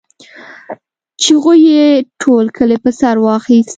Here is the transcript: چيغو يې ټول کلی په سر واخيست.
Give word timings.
چيغو 1.21 1.53
يې 1.67 1.83
ټول 2.21 2.45
کلی 2.57 2.77
په 2.83 2.89
سر 2.99 3.15
واخيست. 3.25 3.69